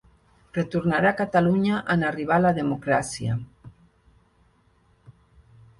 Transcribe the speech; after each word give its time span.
Retornarà 0.57 1.11
Catalunya 1.19 1.81
en 1.97 2.07
arribar 2.09 2.41
la 2.41 2.55
democràcia. 2.59 3.39